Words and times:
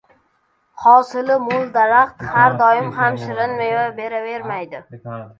•Hosili 0.83 1.35
mo‘l 1.49 1.67
daraxt 1.75 2.23
har 2.35 2.55
doim 2.61 2.87
ham 2.95 3.19
shirin 3.25 3.53
meva 3.59 3.83
beravermaydi. 3.99 4.81